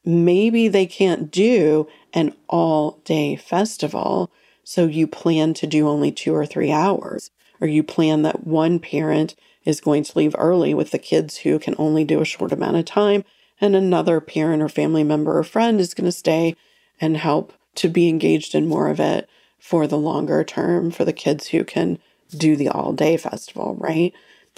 maybe 0.05 0.67
they 0.67 0.85
can't 0.85 1.31
do 1.31 1.87
an 2.13 2.33
all 2.47 3.01
day 3.05 3.35
festival. 3.35 4.31
So 4.63 4.85
you 4.87 5.07
plan 5.07 5.53
to 5.55 5.67
do 5.67 5.87
only 5.87 6.11
two 6.11 6.35
or 6.35 6.45
three 6.45 6.71
hours, 6.71 7.31
or 7.61 7.67
you 7.67 7.83
plan 7.83 8.21
that 8.23 8.45
one 8.47 8.79
parent 8.79 9.35
is 9.65 9.81
going 9.81 10.03
to 10.03 10.17
leave 10.17 10.35
early 10.37 10.73
with 10.73 10.91
the 10.91 10.99
kids 10.99 11.37
who 11.39 11.59
can 11.59 11.75
only 11.77 12.05
do 12.05 12.21
a 12.21 12.25
short 12.25 12.51
amount 12.51 12.77
of 12.77 12.85
time, 12.85 13.23
and 13.59 13.75
another 13.75 14.19
parent 14.19 14.61
or 14.61 14.69
family 14.69 15.03
member 15.03 15.37
or 15.37 15.43
friend 15.43 15.79
is 15.79 15.93
going 15.93 16.05
to 16.05 16.11
stay 16.11 16.55
and 16.99 17.17
help 17.17 17.53
to 17.75 17.89
be 17.89 18.09
engaged 18.09 18.55
in 18.55 18.67
more 18.67 18.89
of 18.89 18.99
it 18.99 19.29
for 19.59 19.87
the 19.87 19.97
longer 19.97 20.43
term 20.43 20.91
for 20.91 21.05
the 21.05 21.13
kids 21.13 21.47
who 21.47 21.63
can 21.63 21.99
do 22.35 22.55
the 22.55 22.69
all 22.69 22.93
day 22.93 23.17
festival, 23.17 23.75
right? 23.75 24.13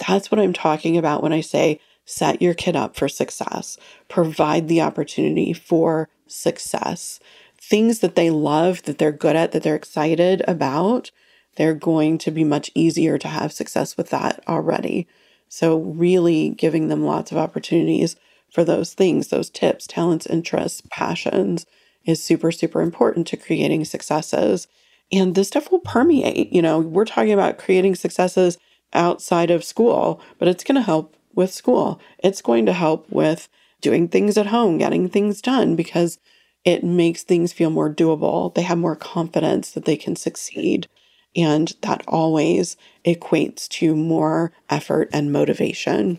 That's 0.06 0.30
what 0.30 0.40
I'm 0.40 0.52
talking 0.52 0.96
about 0.96 1.22
when 1.22 1.32
I 1.32 1.40
say 1.40 1.80
set 2.04 2.42
your 2.42 2.54
kid 2.54 2.74
up 2.74 2.96
for 2.96 3.08
success, 3.08 3.76
provide 4.08 4.68
the 4.68 4.80
opportunity 4.80 5.52
for 5.52 6.08
success. 6.26 7.20
Things 7.58 8.00
that 8.00 8.16
they 8.16 8.30
love, 8.30 8.82
that 8.84 8.98
they're 8.98 9.12
good 9.12 9.36
at, 9.36 9.52
that 9.52 9.62
they're 9.62 9.76
excited 9.76 10.42
about, 10.48 11.10
they're 11.56 11.74
going 11.74 12.18
to 12.18 12.30
be 12.30 12.42
much 12.42 12.70
easier 12.74 13.18
to 13.18 13.28
have 13.28 13.52
success 13.52 13.96
with 13.96 14.10
that 14.10 14.42
already. 14.48 15.06
So, 15.48 15.78
really 15.78 16.50
giving 16.50 16.88
them 16.88 17.04
lots 17.04 17.32
of 17.32 17.38
opportunities 17.38 18.16
for 18.52 18.64
those 18.64 18.94
things, 18.94 19.28
those 19.28 19.50
tips, 19.50 19.86
talents, 19.86 20.26
interests, 20.26 20.82
passions 20.90 21.66
is 22.04 22.22
super, 22.22 22.50
super 22.50 22.80
important 22.80 23.26
to 23.28 23.36
creating 23.36 23.84
successes. 23.84 24.66
And 25.12 25.34
this 25.34 25.48
stuff 25.48 25.70
will 25.70 25.80
permeate. 25.80 26.52
You 26.52 26.62
know, 26.62 26.78
we're 26.78 27.04
talking 27.04 27.32
about 27.32 27.58
creating 27.58 27.94
successes 27.94 28.58
outside 28.92 29.50
of 29.50 29.64
school, 29.64 30.20
but 30.38 30.48
it's 30.48 30.64
going 30.64 30.76
to 30.76 30.82
help 30.82 31.16
with 31.34 31.52
school. 31.52 32.00
It's 32.18 32.42
going 32.42 32.66
to 32.66 32.72
help 32.72 33.10
with 33.10 33.48
doing 33.80 34.08
things 34.08 34.36
at 34.36 34.46
home, 34.46 34.78
getting 34.78 35.08
things 35.08 35.40
done 35.40 35.76
because 35.76 36.18
it 36.64 36.84
makes 36.84 37.22
things 37.22 37.52
feel 37.52 37.70
more 37.70 37.92
doable. 37.92 38.54
They 38.54 38.62
have 38.62 38.78
more 38.78 38.96
confidence 38.96 39.70
that 39.70 39.84
they 39.84 39.96
can 39.96 40.16
succeed. 40.16 40.88
And 41.36 41.72
that 41.82 42.02
always 42.08 42.76
equates 43.04 43.68
to 43.68 43.94
more 43.94 44.52
effort 44.68 45.08
and 45.12 45.32
motivation. 45.32 46.18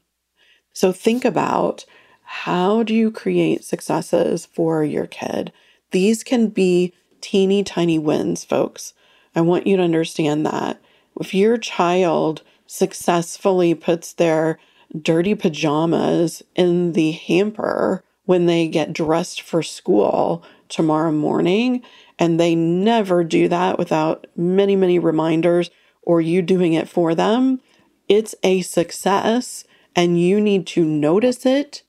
So 0.73 0.91
think 0.91 1.25
about 1.25 1.85
how 2.31 2.81
do 2.81 2.95
you 2.95 3.11
create 3.11 3.61
successes 3.61 4.45
for 4.45 4.85
your 4.85 5.05
kid? 5.05 5.51
These 5.91 6.23
can 6.23 6.47
be 6.47 6.93
teeny 7.19 7.61
tiny 7.61 8.00
wins, 8.00 8.45
folks. 8.45 8.93
I 9.35 9.41
want 9.41 9.67
you 9.67 9.75
to 9.75 9.83
understand 9.83 10.45
that. 10.45 10.81
If 11.19 11.33
your 11.33 11.57
child 11.57 12.41
successfully 12.65 13.75
puts 13.75 14.13
their 14.13 14.57
dirty 15.00 15.35
pajamas 15.35 16.41
in 16.55 16.93
the 16.93 17.11
hamper 17.11 18.01
when 18.23 18.45
they 18.45 18.69
get 18.69 18.93
dressed 18.93 19.41
for 19.41 19.61
school 19.61 20.41
tomorrow 20.69 21.11
morning, 21.11 21.83
and 22.17 22.39
they 22.39 22.55
never 22.55 23.25
do 23.25 23.50
that 23.50 23.77
without 23.77 24.25
many, 24.38 24.77
many 24.77 24.97
reminders 25.00 25.69
or 26.01 26.21
you 26.21 26.41
doing 26.41 26.71
it 26.73 26.88
for 26.88 27.13
them, 27.13 27.59
it's 28.07 28.33
a 28.41 28.61
success 28.61 29.65
and 29.97 30.19
you 30.19 30.39
need 30.39 30.65
to 30.67 30.85
notice 30.85 31.45
it 31.45 31.83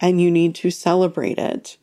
and 0.00 0.20
you 0.20 0.30
need 0.30 0.54
to 0.56 0.70
celebrate 0.70 1.38
it. 1.38 1.76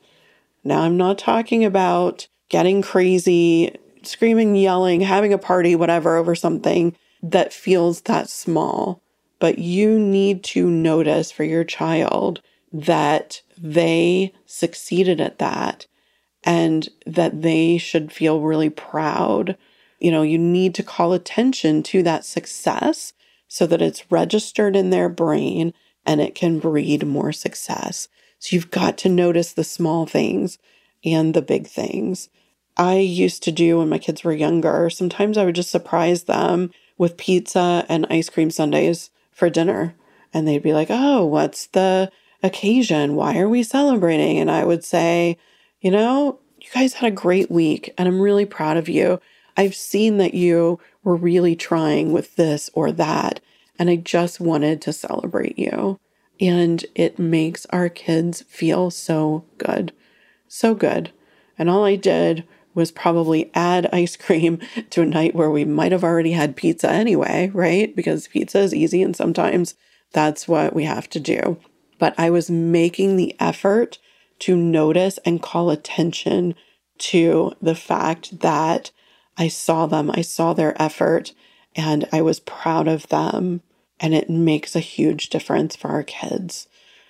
Now, 0.63 0.81
I'm 0.81 0.97
not 0.97 1.17
talking 1.17 1.63
about 1.63 2.27
getting 2.49 2.81
crazy, 2.81 3.75
screaming, 4.03 4.55
yelling, 4.55 5.01
having 5.01 5.33
a 5.33 5.37
party, 5.37 5.75
whatever, 5.75 6.15
over 6.17 6.35
something 6.35 6.95
that 7.21 7.53
feels 7.53 8.01
that 8.01 8.29
small. 8.29 9.01
But 9.39 9.59
you 9.59 9.99
need 9.99 10.43
to 10.45 10.69
notice 10.69 11.31
for 11.31 11.43
your 11.43 11.63
child 11.63 12.41
that 12.71 13.41
they 13.57 14.33
succeeded 14.45 15.21
at 15.21 15.39
that 15.39 15.87
and 16.43 16.87
that 17.05 17.41
they 17.41 17.77
should 17.77 18.11
feel 18.11 18.41
really 18.41 18.69
proud. 18.69 19.57
You 19.99 20.11
know, 20.11 20.21
you 20.21 20.37
need 20.37 20.75
to 20.75 20.83
call 20.83 21.13
attention 21.13 21.83
to 21.83 22.03
that 22.03 22.25
success 22.25 23.13
so 23.47 23.65
that 23.67 23.81
it's 23.81 24.11
registered 24.11 24.75
in 24.75 24.89
their 24.89 25.09
brain 25.09 25.73
and 26.05 26.21
it 26.21 26.35
can 26.35 26.59
breed 26.59 27.05
more 27.05 27.31
success. 27.31 28.07
So 28.39 28.55
you've 28.55 28.71
got 28.71 28.97
to 28.99 29.09
notice 29.09 29.53
the 29.53 29.63
small 29.63 30.05
things 30.05 30.57
and 31.03 31.33
the 31.33 31.41
big 31.41 31.67
things. 31.67 32.29
I 32.77 32.97
used 32.97 33.41
to 33.43 33.51
do 33.51 33.77
when 33.77 33.89
my 33.89 33.97
kids 33.97 34.23
were 34.23 34.33
younger, 34.33 34.89
sometimes 34.89 35.37
I 35.37 35.45
would 35.45 35.55
just 35.55 35.71
surprise 35.71 36.23
them 36.23 36.71
with 36.97 37.17
pizza 37.17 37.85
and 37.87 38.05
ice 38.09 38.29
cream 38.29 38.51
sundaes 38.51 39.09
for 39.31 39.49
dinner. 39.49 39.95
And 40.33 40.47
they'd 40.47 40.63
be 40.63 40.73
like, 40.73 40.89
Oh, 40.89 41.25
what's 41.25 41.67
the 41.67 42.11
occasion? 42.43 43.15
Why 43.15 43.37
are 43.37 43.49
we 43.49 43.63
celebrating? 43.63 44.37
And 44.37 44.51
I 44.51 44.65
would 44.65 44.83
say, 44.83 45.37
You 45.79 45.91
know, 45.91 46.39
you 46.59 46.67
guys 46.73 46.95
had 46.95 47.11
a 47.11 47.15
great 47.15 47.49
week 47.49 47.93
and 47.97 48.07
I'm 48.07 48.19
really 48.19 48.45
proud 48.45 48.77
of 48.77 48.89
you. 48.89 49.21
I've 49.57 49.75
seen 49.75 50.17
that 50.17 50.33
you 50.33 50.79
were 51.03 51.15
really 51.15 51.55
trying 51.55 52.11
with 52.11 52.35
this 52.35 52.69
or 52.73 52.91
that. 52.93 53.39
And 53.77 53.89
I 53.89 53.97
just 53.97 54.39
wanted 54.39 54.81
to 54.83 54.93
celebrate 54.93 55.57
you. 55.57 55.99
And 56.39 56.85
it 56.95 57.17
makes 57.17 57.65
our 57.67 57.89
kids 57.89 58.41
feel 58.43 58.91
so 58.91 59.45
good. 59.57 59.93
So 60.47 60.73
good. 60.73 61.11
And 61.57 61.69
all 61.69 61.83
I 61.83 61.95
did 61.95 62.45
was 62.73 62.91
probably 62.91 63.51
add 63.53 63.89
ice 63.93 64.15
cream 64.17 64.59
to 64.91 65.01
a 65.01 65.05
night 65.05 65.35
where 65.35 65.49
we 65.49 65.65
might 65.65 65.91
have 65.91 66.03
already 66.03 66.33
had 66.33 66.55
pizza 66.55 66.89
anyway, 66.89 67.49
right? 67.53 67.95
Because 67.95 68.27
pizza 68.27 68.59
is 68.59 68.73
easy 68.73 69.01
and 69.01 69.15
sometimes 69.15 69.75
that's 70.11 70.47
what 70.47 70.73
we 70.73 70.83
have 70.83 71.09
to 71.11 71.19
do. 71.19 71.57
But 71.97 72.13
I 72.17 72.29
was 72.29 72.49
making 72.49 73.15
the 73.15 73.35
effort 73.39 73.97
to 74.39 74.55
notice 74.55 75.17
and 75.19 75.41
call 75.41 75.69
attention 75.69 76.55
to 76.97 77.53
the 77.61 77.75
fact 77.75 78.39
that 78.41 78.91
I 79.37 79.47
saw 79.47 79.85
them, 79.85 80.11
I 80.13 80.21
saw 80.21 80.53
their 80.53 80.79
effort, 80.81 81.33
and 81.75 82.07
I 82.11 82.21
was 82.21 82.39
proud 82.39 82.87
of 82.87 83.07
them 83.09 83.61
and 83.99 84.13
it 84.13 84.29
makes 84.29 84.75
a 84.75 84.81
huge 84.81 85.29
difference 85.29 85.75
for 85.75 85.89
our 85.89 86.03
kids. 86.03 86.67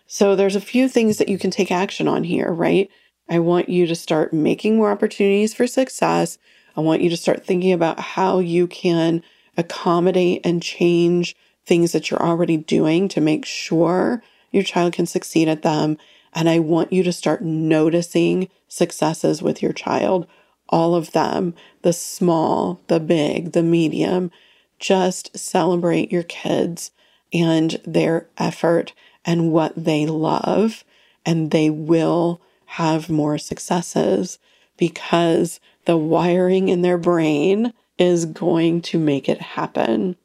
So 0.07 0.35
there's 0.35 0.55
a 0.55 0.61
few 0.61 0.87
things 0.87 1.17
that 1.17 1.29
you 1.29 1.37
can 1.37 1.51
take 1.51 1.71
action 1.71 2.07
on 2.07 2.23
here, 2.23 2.51
right? 2.51 2.89
I 3.27 3.39
want 3.39 3.69
you 3.69 3.87
to 3.87 3.95
start 3.95 4.33
making 4.33 4.77
more 4.77 4.91
opportunities 4.91 5.53
for 5.53 5.65
success. 5.65 6.37
I 6.77 6.81
want 6.81 7.01
you 7.01 7.09
to 7.09 7.17
start 7.17 7.45
thinking 7.45 7.73
about 7.73 7.99
how 7.99 8.39
you 8.39 8.67
can 8.67 9.23
accommodate 9.57 10.41
and 10.43 10.61
change 10.61 11.35
things 11.65 11.91
that 11.91 12.11
you're 12.11 12.21
already 12.21 12.57
doing 12.57 13.07
to 13.09 13.21
make 13.21 13.45
sure 13.45 14.21
your 14.51 14.63
child 14.63 14.93
can 14.93 15.07
succeed 15.07 15.47
at 15.47 15.63
them. 15.63 15.97
And 16.33 16.49
I 16.49 16.59
want 16.59 16.93
you 16.93 17.01
to 17.03 17.13
start 17.13 17.41
noticing 17.41 18.49
successes 18.67 19.41
with 19.41 19.63
your 19.63 19.73
child, 19.73 20.27
all 20.69 20.95
of 20.95 21.11
them 21.13 21.55
the 21.81 21.93
small, 21.93 22.81
the 22.87 22.99
big, 22.99 23.53
the 23.53 23.63
medium, 23.63 24.31
just 24.79 25.37
celebrate 25.37 26.11
your 26.11 26.23
kids 26.23 26.91
and 27.33 27.79
their 27.85 28.27
effort 28.37 28.93
and 29.23 29.51
what 29.51 29.73
they 29.75 30.05
love, 30.05 30.83
and 31.25 31.51
they 31.51 31.69
will 31.69 32.41
have 32.65 33.09
more 33.09 33.37
successes 33.37 34.39
because 34.77 35.59
the 35.85 35.97
wiring 35.97 36.69
in 36.69 36.81
their 36.81 36.97
brain 36.97 37.73
is 37.97 38.25
going 38.25 38.81
to 38.81 38.99
make 38.99 39.29
it 39.29 39.41
happen. 39.41 40.17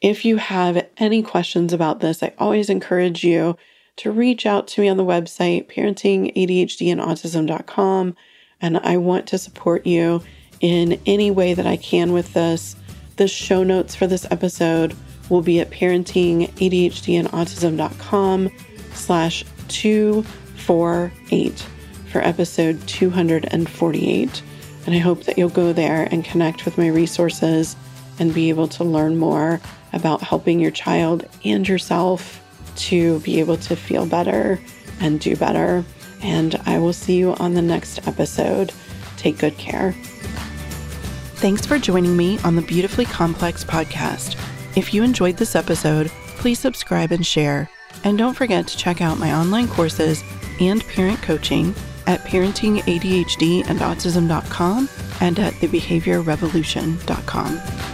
If 0.00 0.24
you 0.24 0.38
have 0.38 0.84
any 0.96 1.22
questions 1.22 1.72
about 1.72 2.00
this, 2.00 2.20
I 2.22 2.32
always 2.38 2.68
encourage 2.68 3.22
you 3.22 3.56
to 3.96 4.10
reach 4.10 4.46
out 4.46 4.66
to 4.68 4.80
me 4.80 4.88
on 4.88 4.96
the 4.96 5.04
website, 5.04 5.70
parentingadhdandautism.com. 5.72 8.16
And 8.60 8.78
I 8.78 8.96
want 8.96 9.28
to 9.28 9.38
support 9.38 9.86
you 9.86 10.22
in 10.60 11.00
any 11.06 11.30
way 11.30 11.54
that 11.54 11.66
I 11.66 11.76
can 11.76 12.12
with 12.12 12.32
this. 12.32 12.74
The 13.16 13.28
show 13.28 13.62
notes 13.62 13.94
for 13.94 14.06
this 14.06 14.26
episode 14.30 14.96
will 15.28 15.42
be 15.42 15.60
at 15.60 15.70
parentingadhdandautism.com 15.70 18.50
slash 18.94 19.44
248 19.68 21.58
for 22.10 22.20
episode 22.20 22.86
248. 22.86 24.42
And 24.84 24.94
I 24.94 24.98
hope 24.98 25.24
that 25.24 25.38
you'll 25.38 25.48
go 25.48 25.72
there 25.72 26.08
and 26.10 26.24
connect 26.24 26.64
with 26.64 26.76
my 26.76 26.88
resources 26.88 27.76
and 28.18 28.34
be 28.34 28.48
able 28.48 28.66
to 28.68 28.84
learn 28.84 29.16
more 29.16 29.60
about 29.92 30.22
helping 30.22 30.60
your 30.60 30.70
child 30.70 31.28
and 31.44 31.68
yourself 31.68 32.40
to 32.74 33.20
be 33.20 33.40
able 33.40 33.56
to 33.58 33.76
feel 33.76 34.06
better 34.06 34.58
and 35.00 35.20
do 35.20 35.36
better. 35.36 35.84
And 36.22 36.56
I 36.66 36.78
will 36.78 36.92
see 36.92 37.18
you 37.18 37.34
on 37.34 37.54
the 37.54 37.62
next 37.62 38.06
episode. 38.06 38.72
Take 39.16 39.38
good 39.38 39.56
care. 39.58 39.94
Thanks 41.42 41.66
for 41.66 41.76
joining 41.76 42.16
me 42.16 42.38
on 42.44 42.54
the 42.54 42.62
Beautifully 42.62 43.04
Complex 43.04 43.64
podcast. 43.64 44.40
If 44.76 44.94
you 44.94 45.02
enjoyed 45.02 45.38
this 45.38 45.56
episode, 45.56 46.06
please 46.36 46.60
subscribe 46.60 47.10
and 47.10 47.26
share. 47.26 47.68
And 48.04 48.16
don't 48.16 48.36
forget 48.36 48.68
to 48.68 48.76
check 48.76 49.00
out 49.00 49.18
my 49.18 49.34
online 49.34 49.66
courses 49.66 50.22
and 50.60 50.86
parent 50.86 51.20
coaching 51.20 51.74
at 52.06 52.20
parentingadhdandautism.com 52.20 54.88
and 55.20 55.38
at 55.40 55.54
thebehaviorrevolution.com. 55.54 57.91